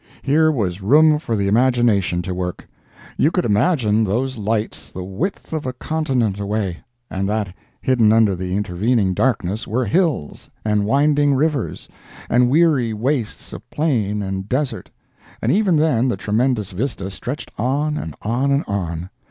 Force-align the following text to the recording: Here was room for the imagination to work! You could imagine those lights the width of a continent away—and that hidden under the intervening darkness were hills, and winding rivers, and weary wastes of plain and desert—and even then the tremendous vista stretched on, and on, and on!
Here 0.23 0.51
was 0.51 0.81
room 0.81 1.19
for 1.19 1.35
the 1.35 1.47
imagination 1.47 2.23
to 2.23 2.33
work! 2.33 2.67
You 3.19 3.29
could 3.29 3.45
imagine 3.45 4.03
those 4.03 4.35
lights 4.35 4.91
the 4.91 5.03
width 5.03 5.53
of 5.53 5.67
a 5.67 5.73
continent 5.73 6.39
away—and 6.39 7.29
that 7.29 7.53
hidden 7.83 8.11
under 8.11 8.35
the 8.35 8.55
intervening 8.55 9.13
darkness 9.13 9.67
were 9.67 9.85
hills, 9.85 10.49
and 10.65 10.85
winding 10.85 11.35
rivers, 11.35 11.87
and 12.31 12.49
weary 12.49 12.93
wastes 12.93 13.53
of 13.53 13.69
plain 13.69 14.23
and 14.23 14.49
desert—and 14.49 15.51
even 15.51 15.75
then 15.75 16.07
the 16.07 16.17
tremendous 16.17 16.71
vista 16.71 17.11
stretched 17.11 17.51
on, 17.59 17.95
and 17.95 18.15
on, 18.23 18.49
and 18.51 18.63
on! 18.67 19.11